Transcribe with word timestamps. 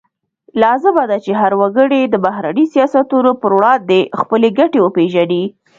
لازمه 0.61 1.03
ده 1.09 1.17
چې 1.25 1.31
هر 1.41 1.53
وګړی 1.61 2.01
د 2.07 2.15
بهرني 2.25 2.65
سیاستونو 2.73 3.31
پر 3.41 3.51
وړاندې 3.57 3.99
خپلې 4.19 4.47
ګټې 4.59 4.79
وپیژني 4.81 5.43